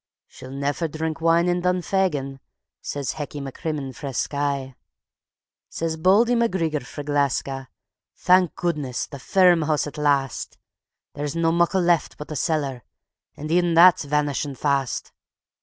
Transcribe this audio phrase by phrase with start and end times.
[0.27, 2.39] "She'll neffer trink wine in Dunfegan,"
[2.81, 4.73] says Hecky MacCrimmon frae Skye.
[5.69, 7.67] Says Bauldy MacGreegor frae Gleska:
[8.15, 9.05] "Thank goodness!
[9.05, 10.57] the ferm hoose at last;
[11.13, 12.81] There's no muckle left but the cellar,
[13.37, 15.11] an' even that's vanishin' fast.